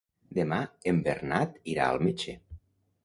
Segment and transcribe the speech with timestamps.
[0.37, 0.57] Demà
[0.91, 2.39] en Bernat irà al metge.